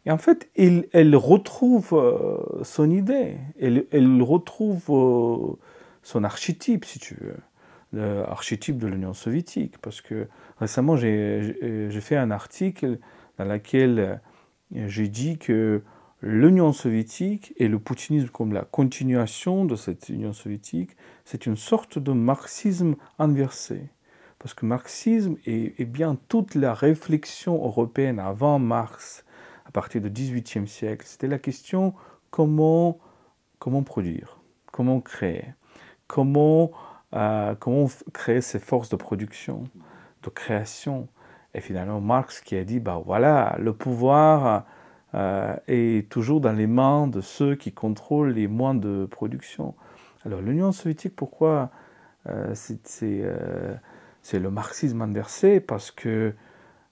[0.06, 5.56] Et en fait, elle, retrouve euh, son idée, elle, elle retrouve euh,
[6.02, 7.36] son archétype, si tu veux,
[7.92, 9.78] l'archétype de l'Union soviétique.
[9.78, 12.98] Parce que récemment, j'ai fait un article
[13.38, 14.20] dans lequel
[14.74, 15.82] j'ai dit que
[16.24, 21.98] l'Union soviétique et le poutinisme comme la continuation de cette Union soviétique, c'est une sorte
[21.98, 23.90] de marxisme inversé.
[24.38, 29.26] Parce que marxisme est, bien toute la réflexion européenne avant Marx,
[29.66, 31.04] à partir du XVIIIe siècle.
[31.06, 31.92] C'était la question
[32.30, 32.98] comment,
[33.58, 34.38] comment produire,
[34.72, 35.44] comment créer,
[36.06, 36.70] comment,
[37.12, 39.64] euh, comment créer ces forces de production,
[40.22, 41.06] de création.
[41.52, 44.64] Et finalement, Marx qui a dit, bah voilà, le pouvoir
[45.14, 49.74] euh, est toujours dans les mains de ceux qui contrôlent les moyens de production.
[50.24, 51.70] Alors l'Union soviétique, pourquoi
[52.28, 52.54] euh,
[53.02, 53.74] euh,
[54.22, 55.60] c'est le marxisme inversé?
[55.60, 56.34] Parce que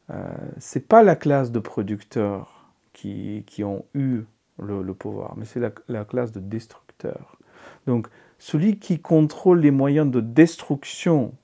[0.08, 4.22] ce n'est pas la classe de producteurs qui, qui ont eu
[4.58, 7.38] le, pouvoir, mais c'est la, la, classe de destructeurs.
[7.86, 8.06] Donc
[8.38, 11.34] celui qui contrôle les moyens de destruction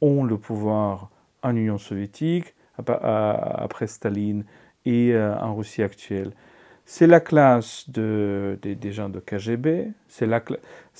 [0.00, 1.10] ont le pouvoir
[1.42, 4.44] en Union soviétique, après Staline,
[4.86, 6.32] et euh, en Russie actuelle.
[6.88, 10.40] C'est la classe de, des gens de KGB, c'est la,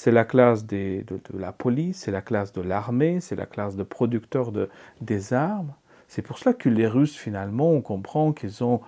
[0.06, 3.84] la, classe des, de, la police, c'est la classe de l'armée, c'est la classe de
[3.84, 4.68] producteurs de,
[5.00, 5.72] des armes.
[6.08, 8.80] C'est pour cela que les Russes, finalement, on comprend qu'ils ont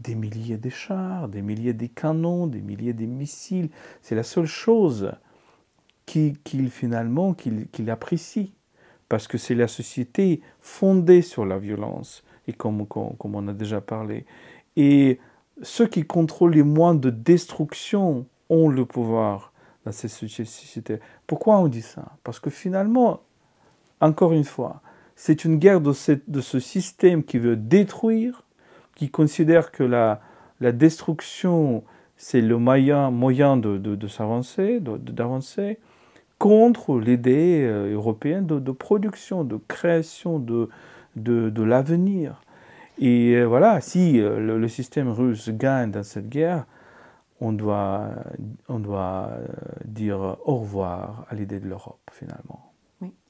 [0.00, 3.68] des milliers de chars, des milliers de canons, des milliers de missiles.
[4.00, 5.12] C'est la seule chose
[6.06, 8.48] qu'ils finalement qu'ils apprécient.
[9.08, 14.24] Parce que c'est la société fondée sur la violence et comme, on a déjà parlé.
[14.76, 15.18] Et
[15.62, 19.52] ceux qui contrôlent les moyens de destruction ont le pouvoir
[19.84, 21.00] dans ces sociétés.
[21.26, 22.16] Pourquoi on dit ça?
[22.24, 23.20] Parce que finalement,
[24.00, 24.82] encore une fois,
[25.14, 25.92] c'est une guerre de,
[26.28, 28.44] de, ce système qui veut détruire,
[28.94, 30.20] qui considère que la,
[30.60, 31.84] destruction,
[32.16, 35.78] c'est le moyen, moyen de, de s'avancer, d'avancer,
[36.38, 40.68] contre l'idée euh, européenne de, production, de création de,
[41.16, 42.42] de, l'avenir.
[42.98, 46.64] Et euh, voilà, si euh, le, système russe gagne dans cette guerre,
[47.40, 48.08] on doit,
[48.68, 49.30] on doit
[49.84, 52.72] dire au revoir à l'idée de l'Europe finalement.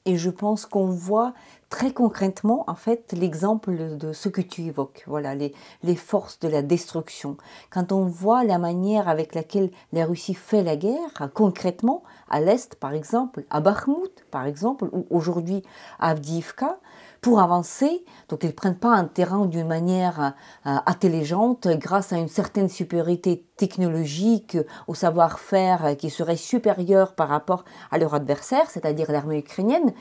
[0.07, 1.33] Et je pense qu'on voit
[1.69, 6.47] très concrètement, en fait, l'exemple de ce que tu évoques, voilà, les, les, forces de
[6.47, 7.35] la destruction.
[7.69, 12.75] Quand on voit la manière avec laquelle la Russie fait la guerre, concrètement, à l'Est,
[12.75, 15.61] par exemple, à Bakhmut, par exemple, ou aujourd'hui
[15.99, 16.79] à Avdiivka,
[17.21, 18.05] pour avancer.
[18.29, 20.33] Donc ils ne prennent pas un terrain d'une manière
[20.65, 27.63] euh, intelligente grâce à une certaine supériorité technologique, au savoir-faire qui serait supérieur par rapport
[27.91, 29.93] à leur adversaire, c'est-à-dire l'armée ukrainienne.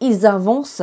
[0.00, 0.82] Ils avancent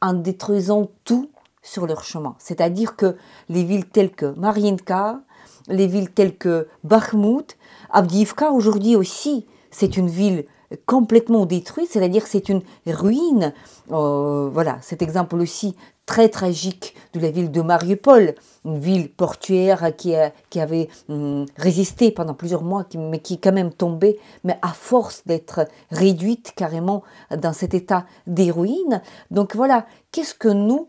[0.00, 1.30] en détruisant tout
[1.62, 2.36] sur leur chemin.
[2.38, 3.16] C'est-à-dire que
[3.48, 5.20] les villes telles que Mariinka,
[5.68, 7.56] les villes telles que Bakhmut,
[7.90, 10.44] Avdiivka aujourd'hui aussi, c'est une ville
[10.86, 13.52] complètement détruite, c'est-à-dire c'est une ruine.
[13.92, 15.74] Euh, voilà, cet exemple aussi
[16.06, 18.34] très tragique de la ville de Mariupol,
[18.64, 20.14] une ville portuaire qui,
[20.50, 24.68] qui avait hum, résisté pendant plusieurs mois, mais qui est quand même tombée, mais à
[24.68, 27.02] force d'être réduite carrément
[27.36, 29.00] dans cet état des ruines.
[29.30, 30.88] Donc voilà, qu'est-ce que nous,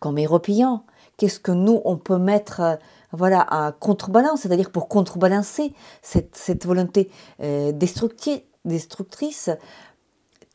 [0.00, 0.82] comme Européens,
[1.16, 2.78] qu'est-ce que nous, on peut mettre
[3.12, 7.10] voilà, à contrebalance, c'est-à-dire pour contrebalancer cette, cette volonté
[7.42, 9.50] euh, destructive, destructrice.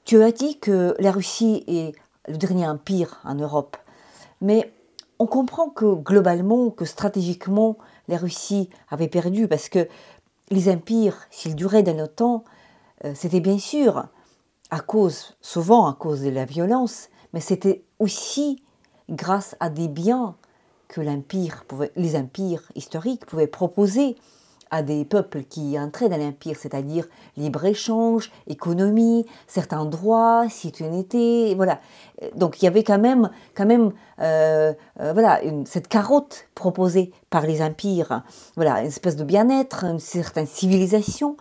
[0.05, 1.95] Tu as dit que la Russie est
[2.27, 3.77] le dernier empire en Europe,
[4.41, 4.71] mais
[5.19, 9.87] on comprend que globalement, que stratégiquement, la Russie avait perdu parce que
[10.49, 12.43] les empires, s'ils duraient dans le temps,
[13.05, 14.07] euh, c'était bien sûr
[14.69, 18.63] à cause, souvent à cause de la violence, mais c'était aussi
[19.09, 20.35] grâce à des biens
[20.87, 21.63] que l'empire
[21.95, 24.17] les empires historiques pouvaient proposer
[24.71, 27.05] à des peuples qui entraient dans l'Empire, c'est-à-dire
[27.35, 31.79] libre-échange, économie, certains droits, citoyenneté, voilà.
[32.35, 37.45] Donc il y avait quand même, quand même euh, euh, voilà, cette carotte proposée par
[37.45, 38.23] les empires,
[38.55, 41.35] voilà, une espèce de bien-être, une certaine civilisation.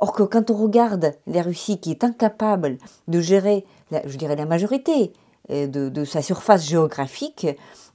[0.00, 2.76] Or que quand on regarde la Russie qui est incapable
[3.08, 3.64] de gérer,
[4.04, 5.12] je dirais, la majorité
[5.50, 7.46] euh, de, de sa surface géographique,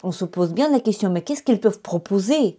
[0.02, 2.58] on se pose bien la question, mais qu'est-ce qu'ils peuvent proposer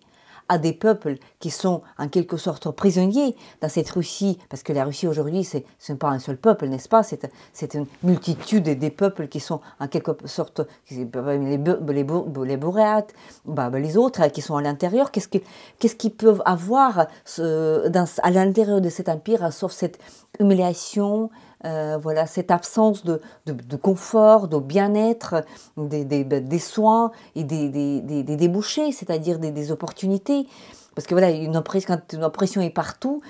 [0.50, 4.84] à des peuples qui sont en quelque sorte prisonniers dans cette Russie, parce que la
[4.84, 5.58] Russie aujourd'hui, ce
[5.88, 7.02] n'est pas un seul peuple, n'est-ce pas?
[7.04, 10.60] C'est une multitude des peuples qui sont en quelque sorte
[10.90, 12.04] les, les,
[12.44, 15.12] les boréates, bah, bah, les autres qui sont à l'intérieur.
[15.12, 17.06] Qu'est-ce qu'ils peuvent avoir
[17.38, 19.98] dans, à l'intérieur de cet empire, sauf cette
[20.40, 21.30] humiliation,
[21.64, 25.44] euh, voilà, cette absence de, de, confort, de bien-être,
[25.76, 30.46] des, des, des, soins et des, des débouchés, c'est-à-dire des, opportunités.
[30.94, 33.20] Parce que voilà, une oppression, quand une oppression est partout,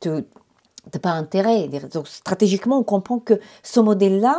[0.00, 1.68] tu n'as pas intérêt.
[1.92, 4.38] Donc, stratégiquement, on comprend que ce modèle-là,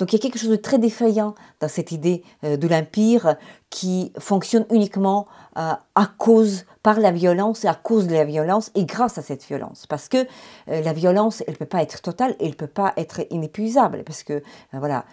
[0.00, 3.36] donc il y a quelque chose de très défaillant dans cette idée euh, de l'empire
[3.70, 8.70] qui fonctionne uniquement euh, à cause, par la violence et à cause de la violence
[8.74, 9.86] et grâce à cette violence.
[9.86, 10.26] Parce que
[10.68, 13.20] euh, la violence, elle ne peut pas être totale et elle ne peut pas être
[13.30, 14.02] inépuisable.
[14.04, 15.04] Parce que, voilà,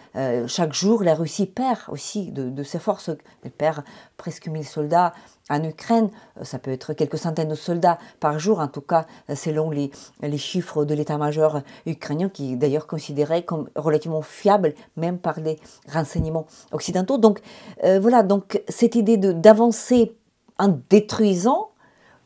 [0.46, 3.10] chaque jour, la Russie perd aussi de, ses forces.
[3.44, 3.84] Elle perd
[4.16, 5.12] presque 1000 soldats
[5.50, 9.06] en Ukraine, euh, ça peut être quelques centaines de soldats par jour, en tout cas
[9.30, 9.90] euh, selon les,
[10.36, 15.58] chiffres de l'état-major ukrainien, qui est d'ailleurs considéré comme relativement fiable, même par les
[15.92, 17.18] renseignements occidentaux.
[17.18, 17.40] Donc
[17.84, 20.14] euh, voilà, donc cette idée d'avancer
[20.58, 21.70] en détruisant,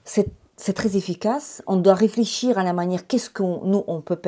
[0.04, 1.62] c'est très efficace.
[1.66, 4.18] On doit réfléchir à la manière, qu'est-ce qu'on nous on peut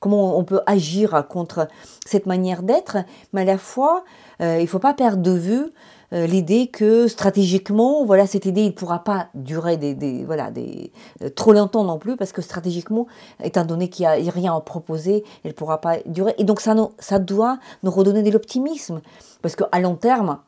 [0.00, 1.66] comment on peut agir contre
[2.04, 2.98] cette manière d'être,
[3.32, 4.04] mais à la fois
[4.40, 5.72] il ne faut pas perdre de vue
[6.12, 11.30] euh, l'idée que stratégiquement, voilà, cette idée, ne pourra pas durer des, voilà, des, euh,
[11.30, 13.06] trop longtemps non plus, parce que stratégiquement,
[13.42, 16.34] étant donné qu'il n'y a rien à proposer, elle ne pourra pas durer.
[16.38, 19.00] Et donc ça, ça doit nous redonner de l'optimisme,
[19.42, 20.38] parce qu'à long terme,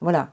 [0.00, 0.30] voilà,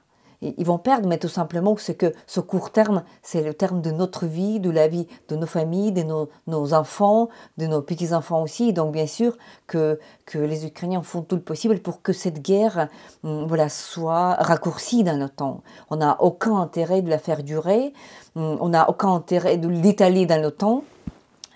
[0.57, 3.91] ils vont perdre, mais tout simplement c'est que ce court terme, c'est le terme de
[3.91, 8.73] notre vie, de la vie de nos familles, de nos, enfants, de nos petits-enfants aussi.
[8.73, 12.89] Donc bien sûr que, que les Ukrainiens font tout le possible pour que cette guerre
[13.23, 15.61] hum, voilà, soit raccourcie dans le temps.
[15.89, 17.93] On n'a aucun intérêt de la faire durer,
[18.35, 20.83] hum, on n'a aucun intérêt de l'étaler dans le temps.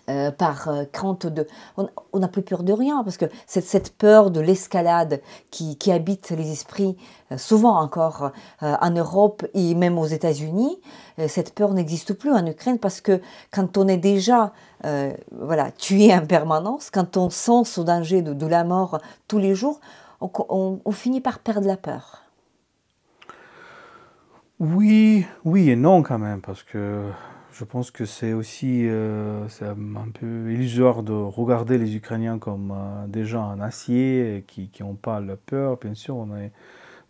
[0.09, 1.45] Euh, par euh, crainte de...
[1.75, 6.29] On n'a plus peur de rien, parce que cette, peur de l'escalade qui, qui, habite
[6.29, 6.95] les esprits,
[7.33, 10.79] euh, souvent encore en Europe et même aux États-Unis,
[11.27, 13.19] cette peur n'existe plus en Ukraine, parce que
[13.51, 14.53] quand on est déjà
[15.31, 19.55] voilà, tué en permanence, quand on sent ce danger de, de la mort tous les
[19.55, 19.81] jours,
[20.21, 22.23] on, finit par perdre la peur.
[24.59, 27.03] Oui, oui et non quand même, parce que
[27.57, 33.07] je pense que c'est aussi euh, un peu illusoire de regarder les Ukrainiens comme euh,
[33.07, 35.77] des gens en acier qui n'ont pas la peur.
[35.77, 36.51] Bien sûr, on est,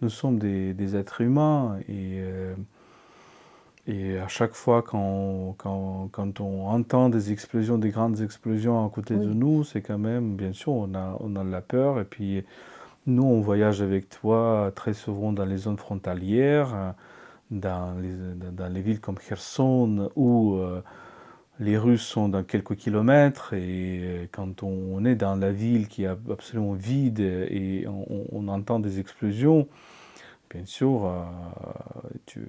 [0.01, 2.55] nous sommes des, êtres humains et, euh,
[3.87, 8.89] et à chaque fois quand, quand, quand, on entend des explosions, des grandes explosions à
[8.89, 11.99] côté de nous, c'est quand même, bien sûr, on a, on a de la peur.
[11.99, 12.45] Et puis,
[13.05, 16.93] nous, on voyage avec toi très souvent dans les zones frontalières
[17.51, 20.81] dans les, dans les villes comme Kherson où euh,
[21.59, 26.03] les Russes sont dans quelques kilomètres et euh, quand on est dans la ville qui
[26.03, 29.67] est absolument vide et on, entend des explosions,
[30.49, 32.41] bien sûr, euh,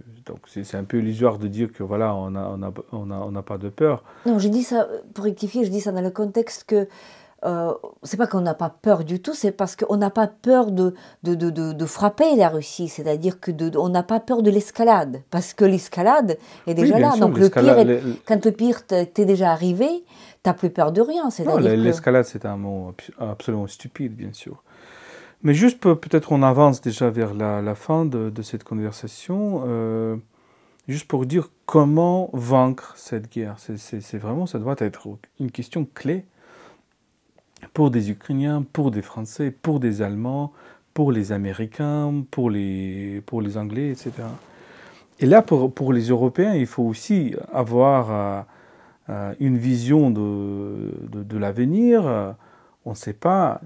[0.46, 3.34] c'est un peu illusoire de dire que voilà, on n'a on a, on a, on
[3.34, 4.04] a pas de peur.
[4.26, 6.88] Non, je dis ça, pour rectifier, je dis ça dans le contexte que
[7.44, 7.72] euh,
[8.03, 10.94] c'est pas qu'on n'a pas peur du tout, c'est parce qu'on n'a pas peur de,
[11.22, 15.55] de, de, de, frapper la Russie, c'est-à-dire que on n'a pas peur de l'escalade, parce
[15.55, 17.16] que l'escalade est déjà là.
[17.16, 19.88] Donc le pire, quand le pire t'est déjà arrivé,
[20.42, 21.29] t'as plus peur de rien.
[21.77, 24.64] l'escalade c'est un mot absolument stupide, bien sûr.
[25.44, 30.16] Mais juste peut-être on avance déjà vers la, la fin de, de, cette conversation, euh,
[30.88, 33.55] juste pour dire comment vaincre cette guerre.
[33.59, 35.07] C'est vraiment, ça doit être
[35.38, 36.24] une question clé
[37.74, 40.52] pour des Ukrainiens, pour des Français, pour des Allemands,
[40.94, 44.12] pour les Américains, pour les, pour les Anglais, etc.
[45.20, 48.42] Et là, pour, pour les Européens, il faut aussi avoir euh,
[49.10, 52.34] euh, une vision de, de, l'avenir.
[52.84, 53.60] On ne sait pas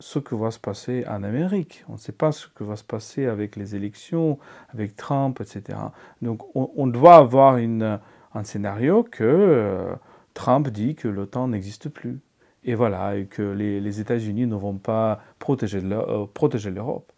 [0.00, 1.84] ce que va se passer en Amérique.
[1.88, 4.38] On ne sait pas ce que va se passer avec les élections,
[4.72, 5.78] avec Trump, etc.
[6.20, 7.98] Donc on, on doit avoir une,
[8.34, 9.94] un scénario que euh,
[10.34, 12.20] Trump dit que l'OTAN n'existe plus
[12.64, 17.12] et voilà, et que les, les États-Unis ne vont pas protéger euh, l'Europe.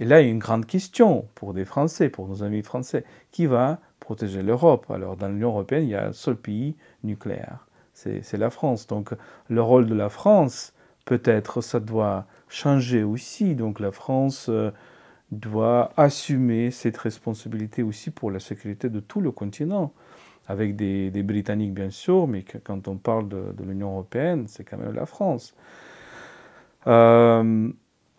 [0.00, 3.04] Et là, il y a une grande question pour des Français, pour nos amis français.
[3.30, 4.90] Qui va protéger l'Europe?
[4.90, 8.86] Alors, dans l'Union européenne, il y a un seul pays nucléaire, c'est la France.
[8.86, 9.14] Donc,
[9.48, 10.72] le rôle de la France,
[11.04, 13.54] peut-être, ça doit changer aussi.
[13.54, 14.72] Donc, la France euh,
[15.30, 19.92] doit assumer cette responsabilité aussi pour la sécurité de tout le continent
[20.46, 24.94] avec des, Britanniques bien sûr, mais quand on parle de, l'Union européenne, c'est quand même
[24.94, 25.54] la France.
[26.86, 27.70] Euh,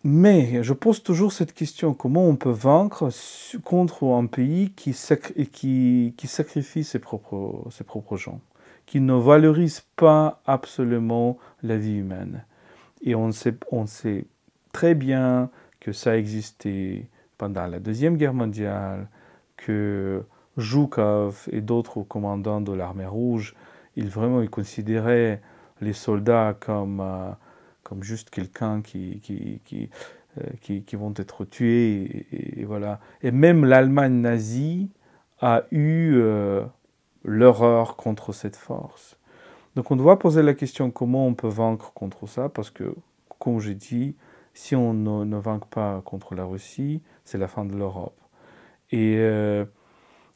[0.03, 3.09] mais je pose toujours cette question, comment on peut vaincre
[3.63, 8.39] contre un pays qui, sacrifie ses propres, gens,
[8.85, 12.43] qui ne valorise pas absolument la vie humaine?
[13.01, 14.25] Et on sait, on sait
[14.71, 17.07] très bien que ça existait
[17.39, 19.07] pendant la Deuxième Guerre mondiale,
[19.57, 20.23] que
[20.59, 23.55] Zhukov et d'autres commandants de l'armée rouge,
[23.95, 25.41] ils vraiment ils considéraient
[25.81, 27.31] les soldats comme, euh,
[27.83, 29.89] comme juste quelqu'un qui, qui, qui,
[30.37, 32.25] euh, qui, vont être tués.
[32.31, 32.99] Et, voilà.
[33.21, 34.89] et même l'Allemagne nazie
[35.41, 36.63] a eu euh,
[37.23, 39.17] l'horreur contre cette force.
[39.75, 42.95] Donc on doit poser la question comment on peut vaincre contre ça, parce que,
[43.39, 44.15] comme j'ai dit,
[44.53, 48.17] si on ne, ne vainc pas contre la Russie, c'est la fin de l'Europe.
[48.91, 49.17] Et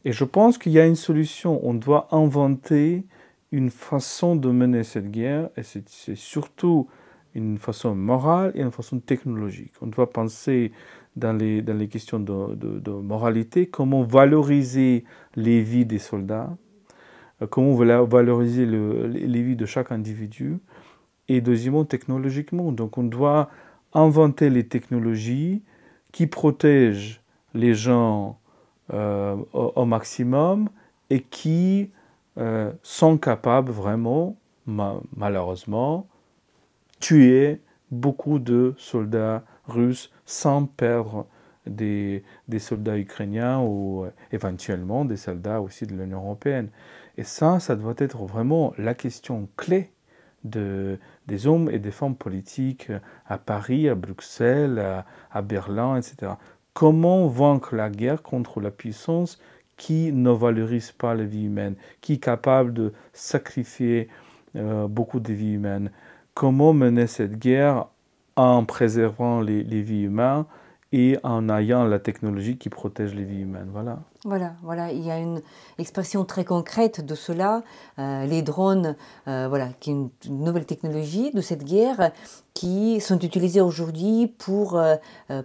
[0.06, 1.60] et je pense qu'il y a une solution.
[1.64, 3.04] On doit inventer
[3.52, 6.88] une façon de mener cette guerre, et c'est surtout
[7.36, 9.74] une façon morale et une façon technologique.
[9.82, 10.72] On doit penser
[11.16, 15.04] dans les, dans les questions de, de, moralité, comment valoriser
[15.36, 16.56] les vies des soldats,
[17.42, 20.60] euh, comment valoriser le, les vies de chaque individu,
[21.28, 22.72] et deuxièmement, technologiquement.
[22.72, 23.50] Donc on doit
[23.94, 25.64] inventer les technologies
[26.12, 27.22] qui protègent
[27.54, 28.40] les gens
[28.94, 30.70] euh, au, maximum
[31.12, 31.92] et qui
[32.38, 36.08] euh, sont capables vraiment, malheureusement,
[37.00, 41.28] tuer beaucoup de soldats russes sans perdre
[41.68, 46.70] des, des, soldats ukrainiens ou euh, éventuellement des soldats aussi de l'Union européenne.
[47.18, 49.92] Et ça, ça doit être vraiment la question clé
[50.46, 50.98] de,
[51.28, 52.92] des hommes et des femmes politiques
[53.28, 56.34] à Paris, à Bruxelles, à Berlin, etc.
[56.74, 59.40] Comment vaincre la guerre contre la puissance
[59.78, 64.08] qui ne valorise pas la vie humaine, qui est capable de sacrifier
[64.56, 65.92] euh, beaucoup de vies humaines?
[66.34, 67.88] Comment mener cette guerre
[68.36, 70.46] en préservant les, les vies humaines
[70.92, 73.70] et en ayant la technologie qui protège les vies humaines?
[73.72, 74.00] Voilà.
[74.26, 75.42] Voilà, voilà, il y a une
[75.78, 77.64] expression très concrète de cela.
[78.00, 78.98] Euh, les drones,
[79.30, 80.10] euh, voilà, qui est une,
[80.44, 82.12] nouvelle technologie de cette guerre,
[82.54, 84.98] qui sont utilisés aujourd'hui pour, euh,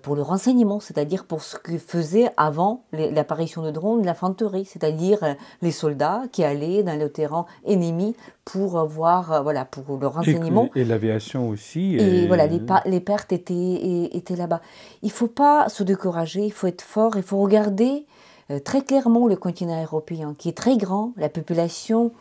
[0.02, 5.70] pour le renseignement, c'est-à-dire pour ce que faisait avant l'apparition de drones l'infanterie, c'est-à-dire les
[5.70, 10.68] soldats qui allaient dans le terrain ennemi pour voir, voilà, pour le renseignement.
[10.74, 11.94] Et, l'aviation aussi.
[11.94, 14.60] Et, voilà, les, les, pertes étaient, étaient là-bas.
[15.02, 18.04] Il ne faut pas se décourager, il faut être fort, il faut regarder
[18.64, 22.12] très clairement le continent européen, qui est très grand, la population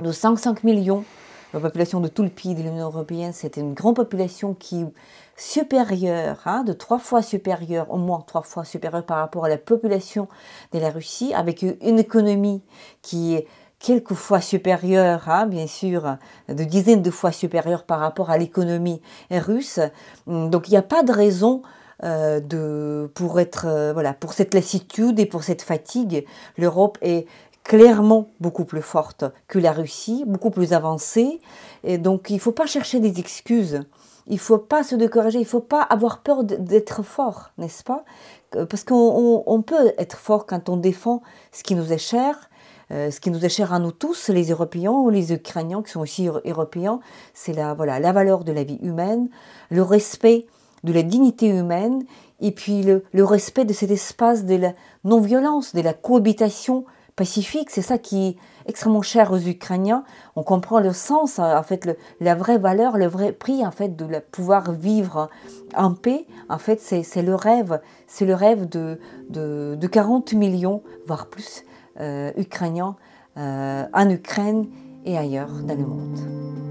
[0.00, 1.04] de 500 millions,
[1.52, 4.92] la population de tout le pays de l'Union européenne, c'est une grande population qui est
[5.36, 9.56] supérieure, hein, de trois fois supérieure, au moins trois fois supérieure par rapport à la
[9.56, 10.28] population
[10.72, 12.62] de la Russie, avec une économie
[13.02, 13.46] qui est
[13.78, 16.16] quelques fois supérieure, hein, bien sûr,
[16.48, 19.00] de dizaines de fois supérieure par rapport à l'économie
[19.30, 19.80] russe.
[20.26, 21.62] Donc il n'y a pas de raison
[22.04, 26.24] euh, de, pour, être, euh, voilà, pour cette lassitude et pour cette fatigue,
[26.56, 27.26] l'Europe est
[27.64, 31.40] clairement beaucoup plus forte que la Russie, beaucoup plus avancée.
[31.84, 33.80] Et donc il ne faut pas chercher des excuses.
[34.28, 37.82] Il ne faut pas se décourager, il ne faut pas avoir peur d'être fort, n'est-ce
[37.82, 38.04] pas?
[38.50, 42.48] Parce qu'on peut être fort quand on défend ce qui nous est cher,
[42.90, 45.90] euh, ce qui nous est cher à nous tous, les Européens ou les Ukrainiens qui
[45.90, 47.00] sont aussi européens,
[47.34, 49.28] c'est la, voilà, la valeur de la vie humaine,
[49.70, 50.46] le respect
[50.84, 52.04] de la dignité humaine
[52.40, 54.72] et puis le, respect de cet espace de la
[55.04, 56.84] non-violence, de la cohabitation
[57.16, 57.70] pacifique.
[57.70, 60.04] C'est ça qui est extrêmement cher aux Ukrainiens.
[60.36, 61.88] On comprend le sens, en fait,
[62.20, 65.28] la vraie valeur, le vrai prix, en fait, de pouvoir vivre
[65.76, 66.26] en paix.
[66.48, 69.00] En fait, c'est le rêve, c'est le rêve de,
[69.30, 71.64] de, 40 millions, voire plus,
[72.00, 72.96] euh, Ukrainiens
[73.36, 74.68] euh, en Ukraine
[75.04, 76.67] et ailleurs dans le monde.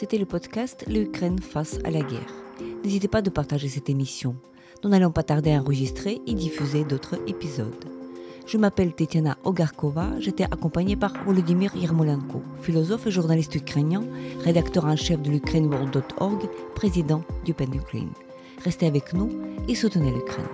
[0.00, 2.32] C'était le podcast L'Ukraine face à la guerre.
[2.82, 4.34] N'hésitez pas de partager cette émission.
[4.82, 7.84] Nous n'allons pas tarder à enregistrer et diffuser d'autres épisodes.
[8.46, 14.02] Je m'appelle Tetiana Ogarkova, j'étais accompagnée par Volodymyr Yermolenko, philosophe et journaliste ukrainien,
[14.42, 18.12] rédacteur en chef de l'UkraineWorld.org, président du PEN Ukraine.
[18.64, 19.28] Restez avec nous
[19.68, 20.46] et soutenez l'Ukraine.